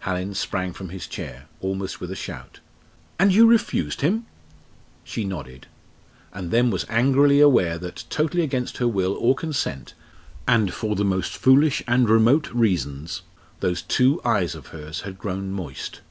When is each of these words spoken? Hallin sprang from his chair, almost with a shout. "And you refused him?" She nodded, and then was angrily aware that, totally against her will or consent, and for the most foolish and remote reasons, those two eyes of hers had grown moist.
Hallin 0.00 0.34
sprang 0.34 0.74
from 0.74 0.90
his 0.90 1.06
chair, 1.06 1.48
almost 1.62 2.02
with 2.02 2.10
a 2.10 2.14
shout. 2.14 2.60
"And 3.18 3.32
you 3.32 3.46
refused 3.46 4.02
him?" 4.02 4.26
She 5.04 5.24
nodded, 5.24 5.68
and 6.34 6.50
then 6.50 6.68
was 6.70 6.84
angrily 6.90 7.40
aware 7.40 7.78
that, 7.78 8.04
totally 8.10 8.42
against 8.42 8.76
her 8.76 8.86
will 8.86 9.14
or 9.18 9.34
consent, 9.34 9.94
and 10.46 10.74
for 10.74 10.94
the 10.94 11.04
most 11.06 11.34
foolish 11.34 11.82
and 11.88 12.10
remote 12.10 12.52
reasons, 12.54 13.22
those 13.60 13.80
two 13.80 14.20
eyes 14.22 14.54
of 14.54 14.66
hers 14.66 15.00
had 15.00 15.16
grown 15.18 15.50
moist. 15.50 16.02